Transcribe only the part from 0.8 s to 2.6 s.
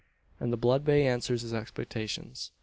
bay answers his expectations.